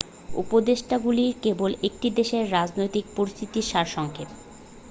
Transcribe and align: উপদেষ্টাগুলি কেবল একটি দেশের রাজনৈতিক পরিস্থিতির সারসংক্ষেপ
উপদেষ্টাগুলি 0.35 1.25
কেবল 1.43 1.71
একটি 1.87 2.07
দেশের 2.17 2.43
রাজনৈতিক 2.51 3.05
পরিস্থিতির 3.17 3.69
সারসংক্ষেপ 3.71 4.29